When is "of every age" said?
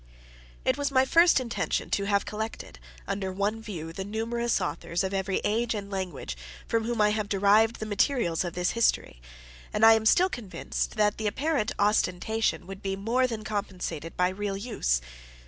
5.03-5.75